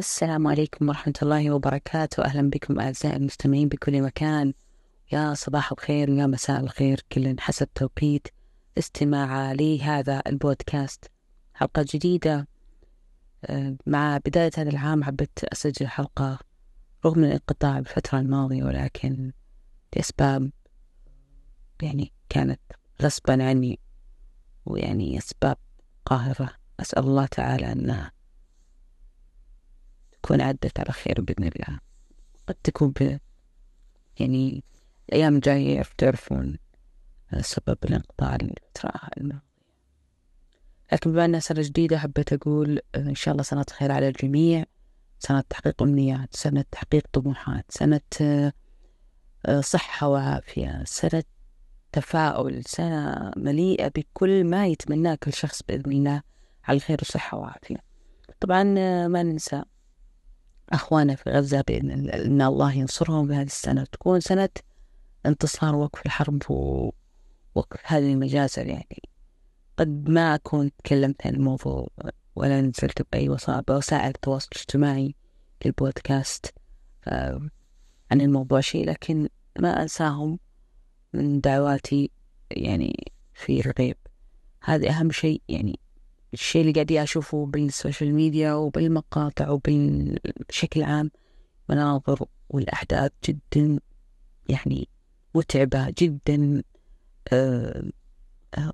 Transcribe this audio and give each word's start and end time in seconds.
السلام 0.00 0.46
عليكم 0.46 0.88
ورحمة 0.88 1.14
الله 1.22 1.50
وبركاته. 1.50 2.24
أهلا 2.24 2.50
بكم 2.50 2.80
أعزائي 2.80 3.16
المستمعين 3.16 3.68
بكل 3.68 4.02
مكان. 4.02 4.52
يا 5.12 5.34
صباح 5.34 5.72
الخير 5.72 6.10
ويا 6.10 6.26
مساء 6.26 6.60
الخير. 6.60 7.00
كل 7.12 7.36
حسب 7.40 7.68
توقيت 7.74 8.28
استماع 8.78 9.52
لهذا 9.52 10.22
البودكاست. 10.26 11.10
حلقة 11.54 11.84
جديدة. 11.94 12.48
آه، 13.44 13.76
مع 13.86 14.18
بداية 14.18 14.50
هذا 14.56 14.70
العام 14.70 15.04
حبيت 15.04 15.44
أسجل 15.44 15.86
حلقة 15.86 16.38
رغم 17.04 17.24
الانقطاع 17.24 17.80
بالفترة 17.80 18.18
الماضية 18.18 18.64
ولكن 18.64 19.32
لأسباب 19.96 20.50
يعني 21.82 22.12
كانت 22.28 22.60
غصبا 23.02 23.44
عني 23.44 23.80
ويعني 24.66 25.18
أسباب 25.18 25.56
قاهرة. 26.04 26.50
أسأل 26.80 27.02
الله 27.02 27.26
تعالى 27.26 27.72
أنها 27.72 28.19
تكون 30.22 30.40
عدت 30.40 30.80
على 30.80 30.92
خير 30.92 31.20
بإذن 31.20 31.44
الله 31.44 31.80
قد 32.46 32.54
تكون 32.54 32.92
يعني 34.20 34.64
الأيام 35.08 35.34
الجاية 35.34 35.82
تعرفون 35.98 36.58
سبب 37.40 37.78
الانقطاع 37.84 38.34
الفترة 38.34 38.92
الماضية. 39.16 39.50
لكن 40.92 41.12
بما 41.12 41.24
أنها 41.24 41.40
سنة 41.40 41.62
جديدة 41.62 41.98
حبيت 41.98 42.32
أقول 42.32 42.80
إن 42.96 43.14
شاء 43.14 43.32
الله 43.32 43.42
سنة 43.42 43.64
خير 43.70 43.92
على 43.92 44.08
الجميع. 44.08 44.64
سنة 45.18 45.40
تحقيق 45.40 45.82
أمنيات 45.82 46.36
سنة 46.36 46.64
تحقيق 46.70 47.06
طموحات 47.12 47.64
سنة 47.68 48.00
صحة 49.60 50.08
وعافية 50.08 50.82
سنة 50.84 51.22
تفاؤل 51.92 52.64
سنة 52.64 53.30
مليئة 53.36 53.88
بكل 53.88 54.44
ما 54.44 54.66
يتمناه 54.66 55.14
كل 55.14 55.32
شخص 55.32 55.62
بإذن 55.62 55.92
الله 55.92 56.22
على 56.64 56.76
الخير 56.76 56.96
والصحة 57.00 57.38
والعافية 57.38 57.84
طبعا 58.40 58.62
ما 59.08 59.22
ننسى 59.22 59.62
أخوانا 60.72 61.14
في 61.14 61.30
غزة 61.30 61.64
بإذن 61.68 62.10
إن 62.10 62.42
الله 62.42 62.72
ينصرهم 62.72 63.26
بهذه 63.26 63.46
السنة 63.46 63.84
تكون 63.84 64.20
سنة 64.20 64.48
انتصار 65.26 65.74
وقف 65.74 66.06
الحرب 66.06 66.42
ووقف 66.50 67.80
هذه 67.84 68.12
المجازر 68.12 68.66
يعني 68.66 69.02
قد 69.76 70.08
ما 70.08 70.34
أكون 70.34 70.70
تكلمت 70.76 71.26
عن 71.26 71.34
الموضوع 71.34 71.88
ولا 72.36 72.60
نزلت 72.60 73.06
بأي 73.12 73.28
وسائل 73.68 74.08
التواصل 74.08 74.48
الاجتماعي 74.52 75.14
للبودكاست 75.64 76.54
عن 78.10 78.20
الموضوع 78.20 78.60
شيء 78.60 78.86
لكن 78.86 79.28
ما 79.58 79.82
أنساهم 79.82 80.38
من 81.12 81.40
دعواتي 81.40 82.10
يعني 82.50 83.12
في 83.34 83.66
الغيب. 83.66 83.96
هذا 84.62 84.90
أهم 84.90 85.10
شيء 85.10 85.42
يعني 85.48 85.78
الشيء 86.32 86.60
اللي 86.60 86.72
قاعد 86.72 86.92
أشوفه 86.92 87.46
بالسوشيال 87.46 88.14
ميديا 88.14 88.52
وبالمقاطع 88.52 89.50
وبشكل 89.50 90.82
عام 90.82 91.10
مناظر 91.68 92.26
والأحداث 92.48 93.12
جدا 93.24 93.80
يعني 94.48 94.88
متعبة 95.34 95.94
جدا 95.98 96.62
آه 97.32 97.84
آه 98.58 98.72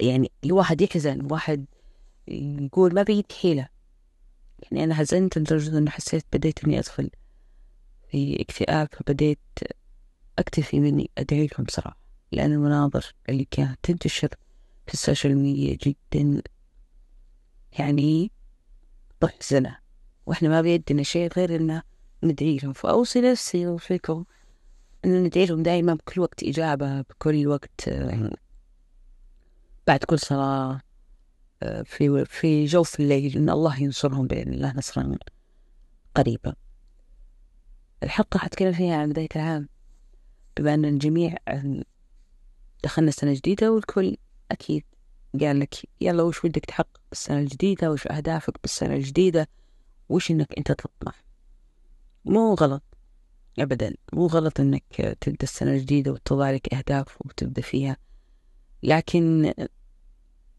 يعني 0.00 0.32
الواحد 0.44 0.80
يحزن 0.80 1.20
الواحد 1.20 1.66
يقول 2.28 2.94
ما 2.94 3.02
بيد 3.02 3.32
حيلة. 3.32 3.68
يعني 4.62 4.84
أنا 4.84 4.94
حزنت 4.94 5.38
لدرجة 5.38 5.78
أنه 5.78 5.90
حسيت 5.90 6.24
بديت 6.32 6.64
إني 6.64 6.78
أدخل 6.78 7.10
في 8.10 8.40
اكتئاب 8.40 8.88
فبديت 8.92 9.38
أكتفي 10.38 10.80
مني 10.80 11.10
أدعي 11.18 11.46
لهم 11.46 11.66
صراحة 11.70 11.98
لأن 12.32 12.52
المناظر 12.52 13.14
اللي 13.28 13.46
كانت 13.50 13.78
تنتشر 13.82 14.28
في 14.86 14.94
ال 14.94 15.00
social 15.00 15.36
media 15.36 15.78
جدا 15.82 16.42
يعني 17.78 18.32
محزنة 19.22 19.78
وإحنا 20.26 20.48
ما 20.48 20.60
بيدنا 20.60 21.02
شيء 21.02 21.32
غير 21.36 21.56
إنه 21.56 21.82
ندعي 22.22 22.56
لهم 22.56 22.72
فأوصي 22.72 23.20
نفسي 23.20 23.66
وفيكم 23.66 24.24
إن 25.04 25.22
ندعي 25.24 25.46
لهم 25.46 25.62
دائما 25.62 25.94
بكل 25.94 26.20
وقت 26.20 26.44
إجابة 26.44 27.00
بكل 27.00 27.46
وقت 27.46 27.90
بعد 29.86 30.04
كل 30.04 30.18
صلاة 30.18 30.80
في 31.84 32.24
في 32.24 32.64
جوف 32.64 33.00
الليل. 33.00 33.36
إن 33.36 33.50
الله 33.50 33.82
ينصرهم 33.82 34.26
بإذن 34.26 34.52
الله 34.52 34.72
نصرا 34.76 35.16
قريبا. 36.14 36.54
الحلقة 38.02 38.38
حتكلم 38.38 38.72
فيها 38.72 38.96
عن 38.96 39.08
بداية 39.08 39.28
العام. 39.36 39.68
بما 40.56 40.74
أن 40.74 40.84
الجميع 40.84 41.36
دخلنا 42.84 43.10
سنة 43.10 43.34
جديدة 43.34 43.72
والكل 43.72 44.16
أكيد 44.50 44.84
قال 45.40 45.60
لك 45.60 45.74
يلا 46.00 46.22
وش 46.22 46.44
ودك 46.44 46.64
تحقق 46.64 47.00
بالسنة 47.10 47.38
الجديدة 47.38 47.90
وش 47.90 48.06
أهدافك 48.06 48.62
بالسنة 48.62 48.94
الجديدة 48.94 49.48
وش 50.08 50.30
إنك 50.30 50.58
أنت 50.58 50.72
تطمح 50.72 51.24
مو 52.24 52.54
غلط 52.54 52.82
أبدا. 53.58 53.94
مو 54.12 54.26
غلط 54.26 54.60
إنك 54.60 55.16
تبدأ 55.20 55.42
السنة 55.42 55.70
الجديدة 55.70 56.12
وتضع 56.12 56.50
لك 56.50 56.74
أهداف 56.74 57.16
وتبدأ 57.20 57.62
فيها. 57.62 57.96
لكن 58.82 59.54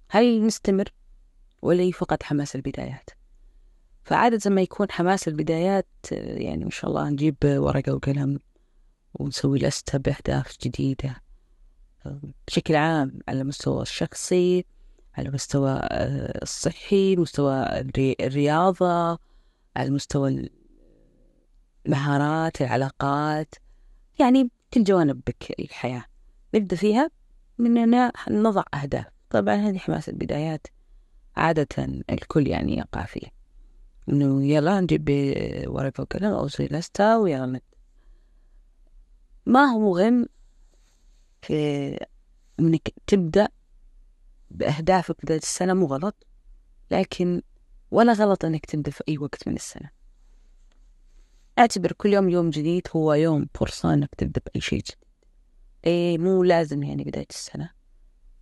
هل 0.09 0.46
نستمر 0.46 0.94
ولا 1.62 1.92
فقط 1.92 2.24
حماس 2.24 2.56
البدايات؟ 2.56 3.09
فعادة 4.03 4.50
ما 4.50 4.62
يكون 4.62 4.92
حماس 4.92 5.28
البدايات 5.28 5.88
يعني 6.12 6.63
ما 6.63 6.69
شاء 6.69 6.90
الله 6.90 7.09
نجيب 7.09 7.36
ورقة 7.44 7.94
وقلم 7.94 8.40
ونسوي 9.13 9.59
لستة 9.59 9.97
بأهداف 9.97 10.57
جديدة. 10.62 11.22
بشكل 12.48 12.76
عام 12.76 13.20
على 13.28 13.42
المستوى 13.42 13.82
الشخصي 13.82 14.66
على 15.18 15.30
المستوى 15.30 15.80
الصحي 16.42 17.14
المستوى 17.14 17.66
الرياضة 17.98 19.20
على 19.76 19.90
مستوى 19.90 20.50
المهارات 21.86 22.62
العلاقات 22.62 23.56
يعني 24.20 24.50
كل 24.74 24.84
جوانب 24.84 25.22
الحياة. 25.60 26.06
نبدأ 26.56 26.76
فيها 26.76 27.10
من 27.58 27.78
أننا 27.78 28.12
نضع 28.30 28.64
أهداف. 28.74 29.06
طبعا 29.30 29.56
هذه 29.56 29.78
حماس 29.78 30.10
البدايات 30.10 30.68
عادة 31.36 31.68
الكل 32.10 32.48
يعني 32.48 32.78
يقع 32.78 33.06
فيه 33.06 33.28
إنه 34.10 34.46
يلا 34.46 34.82
نجيب 34.82 35.10
ورقة 35.68 36.02
وقلم 36.02 36.32
أو 36.32 36.48
لستة 36.60 37.20
ويلا 37.20 37.60
ما 39.46 39.66
هو 39.66 39.80
مهم 39.80 40.26
في 41.45 41.97
إنك 42.59 42.94
تبدأ 43.07 43.47
بأهدافك 44.51 45.16
بداية 45.23 45.38
السنة 45.38 45.73
مو 45.73 45.85
غلط 45.85 46.28
لكن 46.91 47.41
ولا 47.91 48.13
غلط 48.13 48.45
إنك 48.45 48.66
تبدأ 48.66 48.91
في 48.91 49.03
أي 49.09 49.17
وقت 49.17 49.47
من 49.47 49.56
السنة. 49.56 49.89
أعتبر 51.59 51.91
كل 51.91 52.13
يوم 52.13 52.29
يوم 52.29 52.50
جديد 52.50 52.88
هو 52.95 53.13
يوم 53.13 53.47
فرصة 53.53 53.94
إنك 53.94 54.16
تبدأ 54.16 54.41
بأي 54.45 54.61
شيء 54.61 54.79
جديد. 54.79 54.97
إيه 55.85 56.17
مو 56.17 56.44
لازم 56.44 56.83
يعني 56.83 57.03
بداية 57.03 57.28
السنة. 57.29 57.69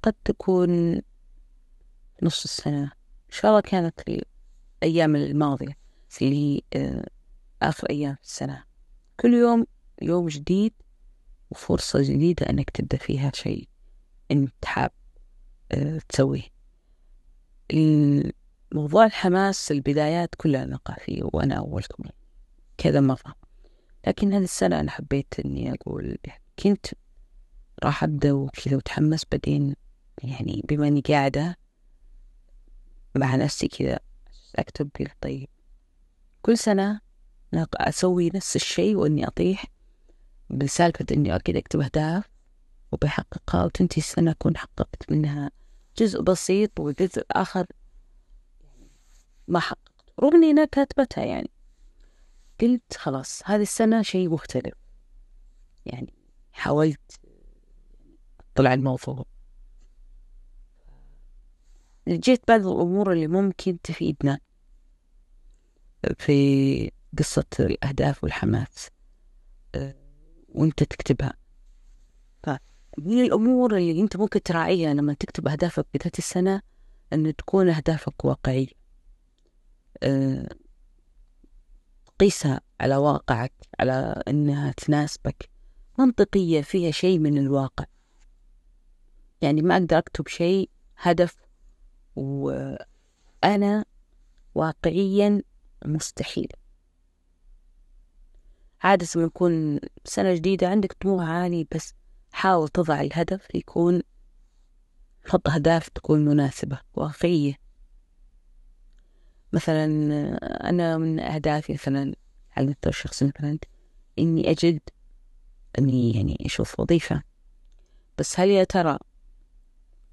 قد 0.03 0.13
تكون 0.25 1.01
نص 2.23 2.43
السنة. 2.43 2.83
إن 2.83 3.31
شاء 3.31 3.51
الله 3.51 3.61
كانت 3.61 3.99
الأيام 4.83 5.15
الماضية 5.15 5.77
اللي 6.21 6.63
آه 6.73 7.07
آخر 7.61 7.89
أيام 7.89 8.17
السنة. 8.23 8.63
كل 9.19 9.33
يوم 9.33 9.65
يوم 10.01 10.27
جديد 10.27 10.73
وفرصة 11.53 12.01
جديدة 12.01 12.49
إنك 12.49 12.69
تبدأ 12.69 12.97
فيها 12.97 13.31
شيء 13.33 13.67
أنت 14.31 14.65
حاب 14.65 14.91
أه 15.71 15.99
تسويه. 16.09 16.53
موضوع 18.71 19.05
الحماس 19.05 19.71
البدايات 19.71 20.35
كلها 20.37 20.65
نقع 20.65 20.95
فيه 20.95 21.23
وأنا 21.23 21.55
أولكم 21.55 22.03
كذا 22.77 22.99
مرة. 23.01 23.35
لكن 24.07 24.33
هذه 24.33 24.43
السنة 24.43 24.79
أنا 24.79 24.91
حبيت 24.91 25.39
إني 25.45 25.73
أقول 25.73 26.17
كنت 26.59 26.85
راح 27.83 28.03
أبدأ 28.03 28.33
وكذا 28.33 28.77
وتحمس 28.77 29.23
بعدين 29.31 29.75
يعني 30.23 30.63
بما 30.69 30.87
إني 30.87 31.01
قاعدة 31.01 31.57
مع 33.15 33.35
نفسي 33.35 33.67
كذا 33.67 33.99
أكتب 34.55 34.89
طيب 35.21 35.47
كل 36.41 36.57
سنة 36.57 37.01
أسوي 37.75 38.31
نفس 38.35 38.55
الشيء 38.55 38.95
وإني 38.95 39.27
أطيح 39.27 39.65
بسالفة 40.57 41.05
إني 41.11 41.35
أكيد 41.35 41.55
أكتب 41.55 41.79
أهداف 41.81 42.29
وبحققها 42.91 43.63
وتنتهي 43.63 43.97
السنة 43.97 44.31
أكون 44.31 44.57
حققت 44.57 45.11
منها 45.11 45.51
جزء 45.97 46.21
بسيط 46.21 46.79
وجزء 46.79 47.25
آخر. 47.31 47.65
ما 49.47 49.59
حققت 49.59 50.03
رغم 50.19 50.35
إني 50.35 50.51
أنا 50.51 50.65
كاتبتها 50.65 51.23
يعني. 51.25 51.49
قلت 52.61 52.97
خلاص 52.97 53.41
هذه 53.45 53.61
السنة 53.61 54.01
شيء 54.01 54.29
مختلف. 54.29 54.73
يعني 55.85 56.13
حاولت 56.51 57.19
طلع 58.55 58.73
الموضوع. 58.73 59.25
جيت 62.07 62.47
بعض 62.47 62.67
الأمور 62.67 63.13
اللي 63.13 63.27
ممكن 63.27 63.81
تفيدنا 63.81 64.39
في 66.17 66.91
قصة 67.17 67.45
الأهداف 67.59 68.23
والحماس. 68.23 68.89
وانت 70.53 70.83
تكتبها. 70.83 71.33
فمن 72.43 73.19
الأمور 73.21 73.77
اللي 73.77 74.01
أنت 74.01 74.17
ممكن 74.17 74.43
تراعيها 74.43 74.93
لما 74.93 75.13
تكتب 75.13 75.47
أهدافك 75.47 75.85
بداية 75.93 76.11
السنة 76.17 76.61
أن 77.13 77.35
تكون 77.35 77.69
أهدافك 77.69 78.25
واقعية. 78.25 78.67
أه 80.03 80.49
قيسها 82.19 82.61
على 82.81 82.95
واقعك 82.95 83.53
على 83.79 84.23
أنها 84.27 84.71
تناسبك. 84.71 85.49
منطقية 85.99 86.61
فيها 86.61 86.91
شيء 86.91 87.19
من 87.19 87.37
الواقع. 87.37 87.85
يعني 89.41 89.61
ما 89.61 89.77
أقدر 89.77 89.97
أكتب 89.97 90.27
شيء 90.27 90.69
هدف 90.97 91.35
وأنا 92.15 93.85
واقعيا 94.55 95.41
مستحيل 95.85 96.47
عادة 98.83 99.07
لما 99.15 99.25
يكون 99.25 99.79
سنة 100.05 100.35
جديدة 100.35 100.67
عندك 100.67 100.93
طموح 100.93 101.25
عالي 101.25 101.67
بس 101.75 101.93
حاول 102.31 102.67
تضع 102.67 103.01
الهدف 103.01 103.47
يكون 103.55 104.01
حط 105.25 105.49
أهداف 105.49 105.89
تكون 105.89 106.25
مناسبة 106.25 106.79
واقعية 106.93 107.53
مثلا 109.53 109.85
أنا 110.69 110.97
من 110.97 111.19
أهدافي 111.19 111.73
مثلا 111.73 112.15
على 112.57 112.65
المستوى 112.65 112.89
الشخصي 112.89 113.25
مثلا 113.25 113.59
إني 114.19 114.51
أجد 114.51 114.79
إني 115.79 116.11
يعني 116.15 116.37
أشوف 116.45 116.79
وظيفة. 116.79 117.23
بس 118.17 118.39
هل 118.39 118.49
يا 118.49 118.63
ترى 118.63 118.97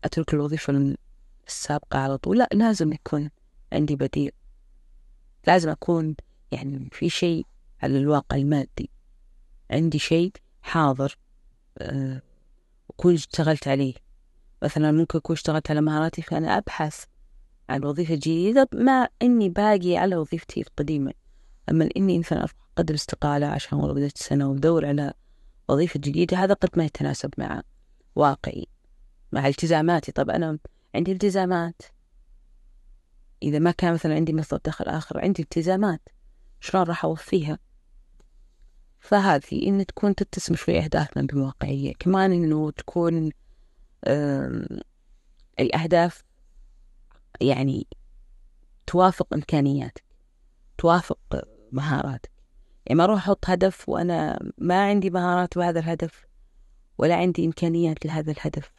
أترك 0.05 0.35
الوظيفة 0.35 0.97
السابقة 1.47 1.99
على 1.99 2.19
طول؟ 2.19 2.39
لا 2.39 2.49
لازم 2.53 2.93
يكون 2.93 3.31
عندي 3.73 3.97
بديل. 3.97 4.33
لازم 5.47 5.71
أكون 5.71 6.17
يعني 6.53 6.89
في 6.93 7.09
شيء 7.11 7.47
على 7.83 7.99
الواقع 7.99 8.37
المادي. 8.37 8.91
عندي 9.71 9.99
شيء 9.99 10.33
حاضر 10.63 11.19
أه 11.79 12.23
وكون 12.89 13.15
اشتغلت 13.15 13.69
عليه. 13.69 13.95
مثلا 14.63 14.93
ممكن 14.93 15.19
أكون 15.19 15.37
اشتغلت 15.37 15.71
على 15.71 15.81
مهاراتي 15.81 16.23
فأنا 16.23 16.59
أبحث 16.59 17.05
عن 17.69 17.85
وظيفة 17.85 18.15
جديدة 18.15 18.69
ما 18.75 19.09
إني 19.23 19.49
باقي 19.49 19.97
على 19.97 20.17
وظيفتي 20.17 20.61
القديمة. 20.61 21.13
أما 21.71 21.89
إني 21.97 22.19
مثلا 22.19 22.47
أقدم 22.77 22.95
استقالة 22.95 23.47
عشان 23.47 23.79
والله 23.79 23.95
بدأت 23.95 24.17
السنة 24.17 24.51
وأدور 24.51 24.87
على 24.87 25.13
وظيفة 25.69 26.01
جديدة 26.01 26.37
هذا 26.37 26.55
قد 26.55 26.69
ما 26.77 26.85
يتناسب 26.85 27.31
مع 27.39 27.63
واقعي 28.15 28.67
مع 29.33 29.47
التزاماتي. 29.47 30.13
طب 30.13 30.31
أنا 30.31 30.59
عندي 30.95 31.13
التزامات. 31.13 31.83
إذا 33.43 33.59
ما 33.59 33.71
كان 33.71 33.95
مثلا 33.95 34.15
عندي 34.15 34.33
مصدر 34.33 34.61
دخل 34.65 34.85
آخر 34.85 35.21
عندي 35.21 35.43
التزامات. 35.43 36.09
شلون 36.61 36.85
راح 36.85 37.05
أوفيها؟ 37.05 37.59
فهذه 39.01 39.67
إن 39.67 39.87
تكون 39.87 40.15
تتسم 40.15 40.55
شوي 40.55 40.79
أهدافنا 40.79 41.27
بواقعية 41.27 41.93
كمان 41.99 42.33
إنه 42.33 42.71
تكون 42.71 43.31
الأهداف 45.61 46.25
يعني 47.41 47.87
توافق 48.87 49.35
إمكانياتك 49.35 50.05
توافق 50.79 51.19
مهاراتك. 51.73 52.31
يعني 52.87 52.99
ما 52.99 53.05
أروح 53.05 53.19
أحط 53.19 53.51
هدف 53.51 53.89
وأنا 53.89 54.39
ما 54.59 54.89
عندي 54.89 55.11
مهارات 55.11 55.59
بهذا 55.59 55.81
الهدف 55.81 56.27
ولا 56.99 57.17
عندي 57.17 57.45
إمكانيات 57.45 58.07
لهذا 58.07 58.33
الهدف. 58.33 58.73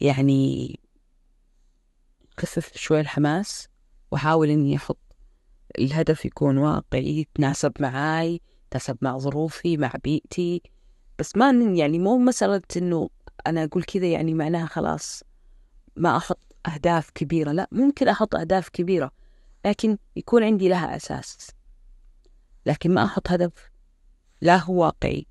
يعني 0.00 0.80
خفف 2.38 2.76
شوي 2.76 3.00
الحماس 3.00 3.68
وأحاول 4.10 4.50
إني 4.50 4.76
أحط 4.76 4.98
الهدف 5.78 6.24
يكون 6.24 6.58
واقعي 6.58 7.18
يتناسب 7.20 7.72
معاي 7.80 8.40
يتناسب 8.70 8.98
مع 9.02 9.18
ظروفي 9.18 9.76
مع 9.76 9.92
بيئتي. 10.04 10.62
بس 11.18 11.36
ما 11.36 11.50
يعني 11.50 11.98
مو 11.98 12.18
مسألة 12.18 12.62
إنه 12.76 13.10
أنا 13.46 13.64
أقول 13.64 13.82
كذا 13.82 14.06
يعني 14.06 14.34
معناها 14.34 14.66
خلاص 14.66 15.22
ما 15.96 16.16
أحط 16.16 16.38
أهداف 16.66 17.10
كبيرة 17.10 17.52
لا 17.52 17.68
ممكن 17.72 18.08
أحط 18.08 18.34
أهداف 18.34 18.68
كبيرة 18.68 19.10
لكن 19.66 19.98
يكون 20.16 20.44
عندي 20.44 20.68
لها 20.68 20.96
أساس. 20.96 21.50
لكن 22.66 22.94
ما 22.94 23.04
أحط 23.04 23.30
هدف 23.30 23.70
لا 24.40 24.56
هو 24.56 24.84
واقعي 24.84 25.26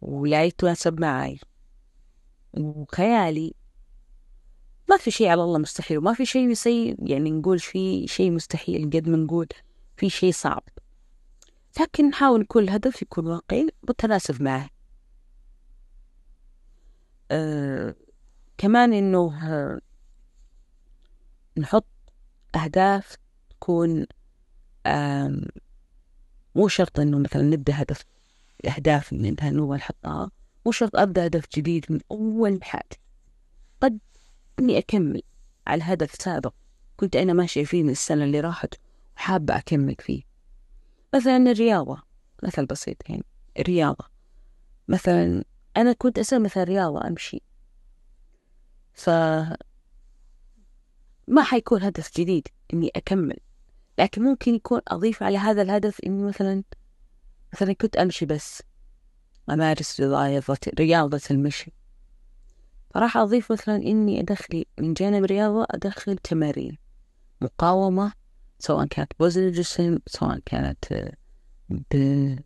ولا 0.00 0.44
يتناسب 0.44 1.00
معي 1.00 1.40
وخيالي 2.54 3.54
ما 4.90 4.96
في 4.96 5.10
شيء 5.10 5.28
على 5.28 5.42
الله 5.42 5.58
مستحيل 5.58 5.98
وما 5.98 6.14
في 6.14 6.26
شيء 6.26 6.50
يسي 6.50 6.96
يعني 6.98 7.30
نقول 7.30 7.58
في 7.58 8.06
شيء 8.06 8.30
مستحيل 8.30 8.90
قد 8.90 9.08
ما 9.08 9.16
نقول 9.16 9.46
في 9.96 10.10
شيء 10.10 10.32
صعب. 10.32 10.62
لكن 11.80 12.08
نحاول 12.08 12.44
كل 12.44 12.70
هدف 12.70 13.02
يكون 13.02 13.26
واقعي 13.26 13.70
متناسب 13.88 14.42
معه. 14.42 14.70
آه 17.30 17.94
كمان 18.58 18.92
إنه 18.92 19.38
آه 19.42 19.80
نحط 21.58 21.86
أهداف 22.56 23.16
تكون 23.50 24.06
آه 24.86 25.40
مو 26.54 26.68
شرط 26.68 27.00
إنه 27.00 27.18
مثلا 27.18 27.42
نبدأ 27.42 27.82
هدف 27.82 28.04
أهداف 28.66 29.12
من 29.12 29.36
هنو 29.40 29.74
نحطها. 29.74 30.30
مو 30.66 30.72
شرط 30.72 30.96
أبدأ 30.96 31.26
هدف 31.26 31.44
جديد 31.56 31.86
من 31.90 32.00
أول 32.10 32.64
حاجة 32.64 32.96
قد 33.80 33.98
إني 34.58 34.78
أكمل 34.78 35.22
على 35.66 35.82
هدف 35.84 36.14
سابق. 36.14 36.54
كنت 36.96 37.16
أنا 37.16 37.32
ماشية 37.32 37.64
فيه 37.64 37.82
من 37.82 37.90
السنة 37.90 38.24
اللي 38.24 38.40
راحت 38.40 38.74
وحابة 39.16 39.58
أكمل 39.58 39.96
فيه. 40.00 40.33
مثلا 41.14 41.36
الرياضة 41.36 42.02
مثل 42.42 42.66
بسيط 42.66 42.96
يعني 43.10 43.24
الرياضة 43.58 44.04
مثلا 44.88 45.44
أنا 45.76 45.92
كنت 45.92 46.18
أسوي 46.18 46.38
مثلا 46.38 46.64
رياضة 46.64 47.08
أمشي. 47.08 47.42
ف 48.92 49.10
ما 51.28 51.42
حيكون 51.42 51.82
هدف 51.82 52.10
جديد 52.20 52.48
إني 52.74 52.90
أكمل 52.96 53.36
لكن 53.98 54.22
ممكن 54.22 54.54
يكون 54.54 54.80
أضيف 54.88 55.22
على 55.22 55.38
هذا 55.38 55.62
الهدف 55.62 56.00
إني 56.06 56.22
مثلا 56.24 56.62
مثلا 57.54 57.72
كنت 57.72 57.96
أمشي 57.96 58.26
بس 58.26 58.62
أمارس 59.50 60.00
رياضة 60.00 60.58
رياضة 60.78 61.20
المشي. 61.30 61.72
فراح 62.94 63.16
أضيف 63.16 63.52
مثلا 63.52 63.76
إني 63.76 64.20
أدخل 64.20 64.64
من 64.80 64.94
جانب 64.94 65.24
الرياضة 65.24 65.66
أدخل 65.70 66.18
تمارين 66.18 66.78
مقاومة 67.40 68.12
سواء 68.58 68.86
كانت 68.86 69.12
بوزن 69.20 69.42
الجسم 69.42 69.98
سواء 70.06 70.38
كانت 70.46 71.12
ب 71.68 72.36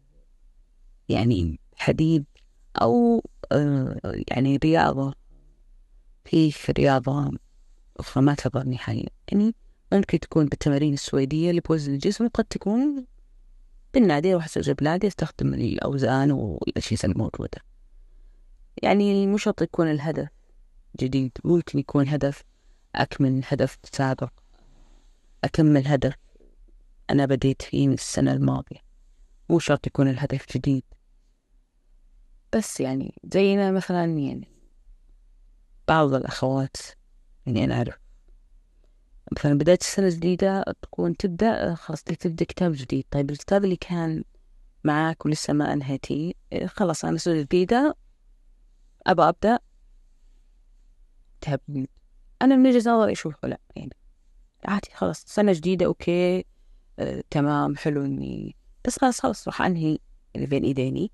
يعني 1.08 1.60
حديد 1.76 2.24
أو 2.82 3.24
آه، 3.52 4.00
يعني 4.30 4.56
رياضة. 4.56 5.14
في 6.24 6.72
رياضة 6.78 7.38
أخرى 7.96 8.24
ما 8.24 8.34
تضرني 8.34 8.78
حاليا 8.78 9.08
يعني 9.32 9.54
ممكن 9.92 10.20
تكون 10.20 10.46
بالتمارين 10.46 10.94
السويدية 10.94 11.50
اللي 11.50 11.60
بوزن 11.60 11.94
الجسم 11.94 12.24
وقد 12.24 12.44
تكون 12.44 13.06
بالنادي 13.94 14.32
أروح 14.32 14.44
أسجل 14.44 14.74
بنادي 14.74 15.06
أستخدم 15.06 15.54
الأوزان 15.54 16.30
والأجهزة 16.32 17.08
الموجودة 17.08 17.58
يعني 18.82 19.26
مو 19.26 19.36
شرط 19.36 19.62
يكون 19.62 19.90
الهدف 19.90 20.28
جديد 21.00 21.32
ممكن 21.44 21.78
يكون 21.78 22.08
هدف 22.08 22.44
أكمل 22.94 23.42
هدف 23.48 23.78
سابق. 23.92 24.30
أكمل 25.44 25.86
هدف 25.86 26.14
أنا 27.10 27.26
بديت 27.26 27.62
فيه 27.62 27.88
من 27.88 27.94
السنة 27.94 28.32
الماضية. 28.32 28.80
مو 29.50 29.58
شرط 29.58 29.86
يكون 29.86 30.08
الهدف 30.08 30.46
جديد. 30.56 30.84
بس 32.56 32.80
يعني 32.80 33.14
زينا 33.32 33.70
مثلا 33.72 34.04
يعني 34.04 34.48
بعض 35.88 36.14
الأخوات 36.14 36.76
يعني 37.46 37.64
أنا 37.64 37.74
أعرف. 37.74 37.98
مثلا 39.32 39.58
بداية 39.58 39.78
السنة 39.80 40.06
الجديدة 40.06 40.64
تكون 40.82 41.16
تبدأ 41.16 41.74
خلاص 41.74 42.02
تبدأ 42.02 42.44
كتاب 42.44 42.72
جديد. 42.72 43.04
طيب 43.10 43.30
الكتاب 43.30 43.64
اللي 43.64 43.76
كان 43.76 44.24
معاك 44.84 45.26
ولسه 45.26 45.52
ما 45.52 45.72
أنهيتيه 45.72 46.32
خلاص 46.66 47.04
أنا 47.04 47.18
سنة 47.18 47.40
جديدة 47.40 47.96
أبى 49.06 49.22
أبدأ. 49.22 49.58
كتاب 51.40 51.60
أنا 52.42 52.56
من 52.56 52.66
وجهة 52.66 52.90
نظري 52.90 53.12
أشوفه 53.12 53.48
لأ 53.48 53.60
يعني؟ 53.76 53.92
عادي 54.64 54.88
خلاص 54.94 55.24
سنة 55.26 55.52
جديدة 55.52 55.86
أوكي 55.86 56.44
آه، 56.98 57.24
تمام 57.30 57.76
حلو 57.76 58.04
إني 58.04 58.56
بس 58.84 58.98
خلاص 58.98 59.20
خلاص 59.20 59.48
راح 59.48 59.62
أنهي 59.62 59.98
اللي 60.36 60.46
بين 60.46 60.64
إيديني 60.64 61.10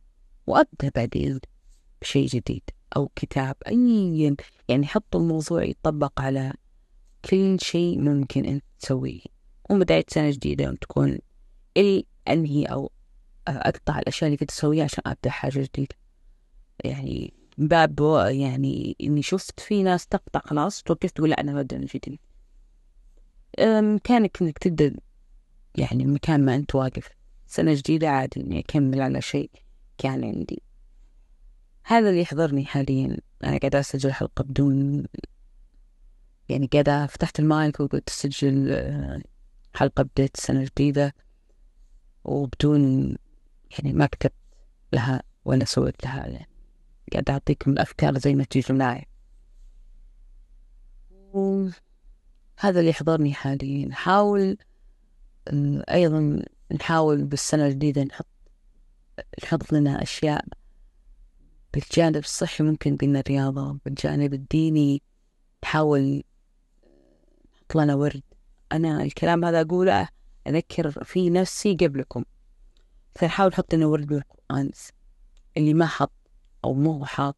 وأبدأ 0.46 0.90
بعدين 0.94 1.40
بشيء 2.02 2.26
جديد 2.26 2.62
أو 2.96 3.10
كتاب 3.16 3.56
أيا 3.68 4.36
يعني 4.68 4.86
حط 4.86 5.16
الموضوع 5.16 5.62
يطبق 5.64 6.20
على 6.20 6.52
كل 7.30 7.56
شيء 7.60 8.00
ممكن 8.00 8.44
أنت 8.44 8.64
تسويه. 8.80 9.20
وبداية 9.70 10.04
سنة 10.08 10.30
جديدة 10.30 10.76
تكون 10.80 11.18
إلي 11.76 12.06
أنهي 12.28 12.64
أو 12.64 12.90
أقطع 13.48 13.98
الأشياء 13.98 14.28
اللي 14.28 14.36
كنت 14.36 14.50
أسويها 14.50 14.84
عشان 14.84 15.02
أبدأ 15.06 15.30
حاجة 15.30 15.60
جديدة. 15.60 15.96
يعني 16.84 17.34
باب 17.58 18.00
يعني 18.28 18.96
إني 19.00 19.22
شفت 19.22 19.60
في 19.60 19.82
ناس 19.82 20.06
تقطع 20.06 20.40
خلاص 20.40 20.82
توقف 20.82 21.10
تقول 21.10 21.30
لا 21.30 21.40
أنا 21.40 21.52
ببدأ 21.54 21.78
من 21.78 21.86
جديد. 21.86 22.18
إمكانك 23.58 24.42
إنك 24.42 24.58
تبدأ 24.58 24.96
يعني 25.74 26.04
مكان 26.04 26.44
ما 26.44 26.54
أنت 26.54 26.74
واقف. 26.74 27.08
سنة 27.46 27.74
جديدة 27.74 28.08
عادي 28.10 28.40
إني 28.40 28.58
أكمل 28.58 29.00
على 29.00 29.20
شيء 29.20 29.50
كان 29.98 30.24
عندي. 30.24 30.62
هذا 31.84 32.10
اللي 32.10 32.20
يحضرني 32.20 32.64
حاليا. 32.64 33.16
أنا 33.44 33.58
قاعدة 33.58 33.80
أسجل 33.80 34.12
حلقة 34.12 34.44
بدون 34.44 35.04
يعني 36.48 36.66
قاعدة 36.66 37.06
فتحت 37.06 37.40
المايك 37.40 37.80
وقلت 37.80 38.08
أسجل 38.08 38.72
آه، 38.72 39.22
حلقة 39.74 40.02
بديت 40.02 40.36
السنة 40.38 40.60
الجديدة 40.60 41.14
وبدون 42.24 43.16
يعني 43.70 43.92
ما 43.92 44.06
كتبت 44.06 44.34
لها 44.92 45.22
ولا 45.44 45.64
سويت 45.64 46.04
لها 46.04 46.26
يعني 46.26 46.48
قاعد 47.12 47.30
أعطيكم 47.30 47.70
الأفكار 47.70 48.18
زي 48.18 48.34
ما 48.34 48.44
تيجي 48.44 48.72
معي 48.72 49.08
وهذا 52.58 52.80
اللي 52.80 52.90
يحضرني 52.90 53.34
حاليا. 53.34 53.86
نحاول 53.86 54.56
آه، 55.48 55.84
أيضا 55.90 56.42
نحاول 56.72 57.24
بالسنة 57.24 57.66
الجديدة 57.66 58.02
نحط 58.02 58.26
نحط 59.44 59.72
لنا 59.72 60.02
أشياء 60.02 60.44
بالجانب 61.74 62.16
الصحي 62.16 62.64
ممكن 62.64 62.96
قلنا 62.96 63.20
الرياضة. 63.20 63.78
بالجانب 63.84 64.34
الديني 64.34 65.02
نحاول 65.64 66.22
نحط 67.54 67.76
لنا 67.76 67.94
ورد. 67.94 68.22
أنا 68.72 69.02
الكلام 69.02 69.44
هذا 69.44 69.60
أقوله 69.60 70.08
أذكر 70.46 70.90
في 71.04 71.30
نفسي 71.30 71.74
قبلكم. 71.74 72.24
فنحاول 73.14 73.50
نحط 73.50 73.74
لنا 73.74 73.86
ورد 73.86 74.06
بالقرآن. 74.06 74.70
اللي 75.56 75.74
ما 75.74 75.86
حط 75.86 76.12
أو 76.64 76.74
مو 76.74 77.04
حاط 77.04 77.36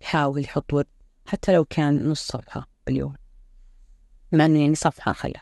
يحاول 0.00 0.40
يحط 0.44 0.72
ورد 0.72 0.86
حتى 1.26 1.52
لو 1.52 1.64
كان 1.64 2.08
نص 2.08 2.26
صفحة 2.26 2.68
باليوم. 2.86 3.21
مع 4.32 4.46
يعني 4.46 4.74
صفحة 4.74 5.12
خير 5.12 5.36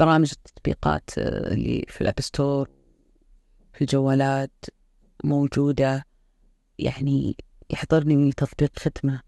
برامج 0.00 0.32
التطبيقات 0.32 1.10
آه، 1.18 1.52
اللي 1.54 1.84
في 1.88 2.00
الأب 2.00 2.20
ستور 2.20 2.70
في 3.72 3.80
الجوالات 3.80 4.64
موجودة. 5.24 6.06
يعني 6.78 7.36
يحضرني 7.70 8.16
من 8.16 8.34
تطبيق 8.34 8.78
ختمة 8.78 9.20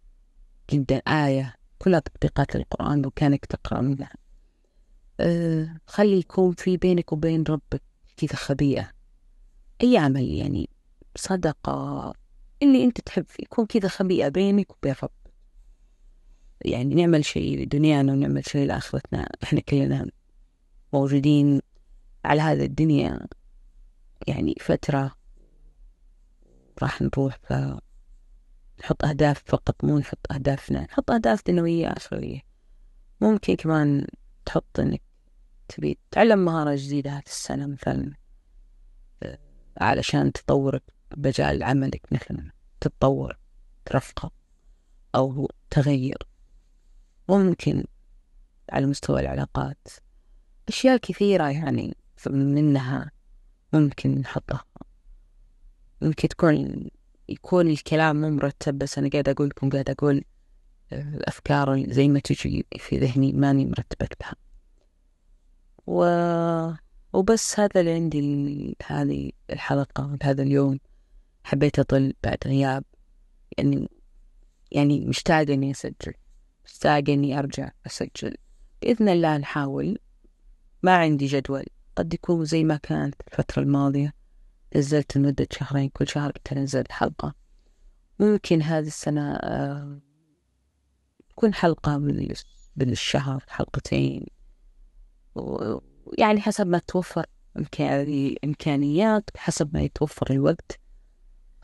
جدا 0.70 0.96
آية 0.96 1.54
كلها 1.78 2.00
تطبيقات 2.00 2.56
القرآن 2.56 3.02
لو 3.02 3.10
كانك 3.10 3.46
تقرأ 3.46 3.80
منها. 3.80 4.12
أه 5.20 5.80
خلي 5.86 6.18
يكون 6.18 6.52
في 6.52 6.76
بينك 6.76 7.12
وبين 7.12 7.44
ربك 7.48 7.82
كذا 8.16 8.34
خبيئة. 8.34 8.90
أي 9.82 9.98
عمل 9.98 10.24
يعني 10.24 10.68
صدقة 11.16 12.14
اللي 12.62 12.84
أنت 12.84 13.00
تحب 13.00 13.26
يكون 13.40 13.66
كذا 13.66 13.88
خبيئة 13.88 14.28
بينك 14.28 14.70
وبين 14.70 14.94
ربك. 15.02 15.12
يعني 16.64 16.94
نعمل 16.94 17.24
شيء 17.24 17.58
لدنيانا 17.62 18.12
ونعمل 18.12 18.46
شيء 18.46 18.66
لآخرتنا. 18.66 19.28
إحنا 19.42 19.60
كلنا 19.60 20.10
موجودين 20.92 21.60
على 22.24 22.40
هذه 22.40 22.64
الدنيا. 22.64 23.26
يعني 24.26 24.54
فترة 24.60 25.16
راح 26.82 27.02
نروح 27.02 27.38
ف 27.42 27.52
نحط 28.80 29.04
أهداف 29.04 29.42
فقط 29.46 29.84
مو 29.84 29.98
نحط 29.98 30.32
أهدافنا 30.32 30.80
نحط 30.80 31.10
أهداف 31.10 31.46
دنيوية 31.46 31.86
آخرية. 31.86 32.40
ممكن 33.20 33.54
كمان 33.56 34.06
تحط 34.46 34.80
إنك 34.80 35.02
تبي 35.68 35.98
تتعلم 36.10 36.38
مهارة 36.44 36.74
جديدة 36.76 37.10
هذه 37.10 37.22
السنة 37.26 37.66
مثلا 37.66 38.12
آه، 39.22 39.38
علشان 39.80 40.32
تطورك 40.32 40.82
بمجال 41.16 41.62
عملك 41.62 42.02
مثلا 42.12 42.50
تتطور 42.80 43.38
ترفقه 43.84 44.30
أو 45.14 45.50
تغير. 45.70 46.27
ممكن 47.28 47.84
على 48.70 48.86
مستوى 48.86 49.20
العلاقات. 49.20 49.88
أشياء 50.68 50.96
كثيرة 50.96 51.48
يعني 51.48 51.96
منها 52.26 53.10
ممكن 53.72 54.10
نحطها. 54.10 54.64
ممكن 56.02 56.28
تكون 56.28 56.88
يكون 57.28 57.68
الكلام 57.70 58.20
مو 58.20 58.30
مرتب 58.30 58.78
بس 58.78 58.98
أنا 58.98 59.08
قاعد 59.08 59.28
أقول 59.28 59.46
لكم 59.46 59.70
قاعد 59.70 59.90
أقول 59.90 60.24
آه، 60.92 61.02
الأفكار 61.02 61.92
زي 61.92 62.08
ما 62.08 62.20
تجي 62.20 62.66
في 62.78 62.98
ذهني 62.98 63.32
ماني 63.32 63.66
مرتبة 63.66 64.08
لها. 64.20 64.34
و... 65.86 66.04
وبس 67.12 67.60
هذا 67.60 67.80
اللي 67.80 67.92
عندي 67.92 68.76
هذه 68.86 69.30
الحلقة 69.50 70.18
هذا 70.22 70.42
اليوم. 70.42 70.78
حبيت 71.44 71.78
أطل 71.78 72.14
بعد 72.24 72.38
غياب. 72.46 72.84
يعني 73.58 73.88
يعني 74.72 75.06
مشتاقة 75.06 75.54
إني 75.54 75.70
أسجل. 75.70 76.14
مشتاقة 76.68 77.14
إني 77.14 77.38
أرجع 77.38 77.70
أسجل. 77.86 78.34
بإذن 78.82 79.08
الله 79.08 79.36
نحاول. 79.36 79.98
ما 80.82 80.96
عندي 80.96 81.26
جدول. 81.26 81.64
قد 81.96 82.14
يكون 82.14 82.44
زي 82.44 82.64
ما 82.64 82.76
كانت 82.76 83.14
الفترة 83.28 83.62
الماضية. 83.62 84.14
نزلت 84.76 85.16
لمدة 85.16 85.46
شهرين. 85.52 85.88
كل 85.88 86.08
شهر 86.08 86.30
بتنزل 86.30 86.84
حلقة. 86.90 87.34
ممكن 88.20 88.62
هذه 88.62 88.86
السنة 88.86 89.34
آه، 89.34 90.00
تكون 91.28 91.54
حلقة 91.54 91.98
بالشهر 92.76 93.44
حلقتين. 93.48 94.26
يعني 96.18 96.40
حسب 96.40 96.66
ما 96.66 96.78
توفر 96.78 97.26
إمكانيات 98.44 99.30
حسب 99.36 99.74
ما 99.74 99.82
يتوفر 99.82 100.30
الوقت 100.30 100.80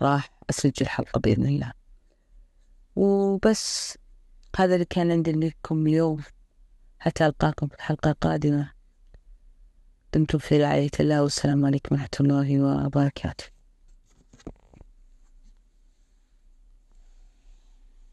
راح 0.02 0.38
أسجل 0.50 0.86
حلقة 0.86 1.20
بإذن 1.20 1.46
الله. 1.46 1.72
وبس. 2.96 3.98
هذا 4.56 4.74
اللي 4.74 4.84
كان 4.84 5.12
عندي 5.12 5.32
لكم 5.32 5.86
اليوم 5.86 6.22
حتى 6.98 7.26
ألقاكم 7.26 7.66
في 7.66 7.74
الحلقة 7.74 8.10
القادمة. 8.10 8.72
دمتم 10.14 10.38
في 10.38 10.62
رعاية 10.62 10.90
الله 11.00 11.22
والسلام 11.22 11.66
عليكم 11.66 11.94
ورحمة 11.94 12.08
الله 12.20 12.60
وبركاته. 12.86 13.53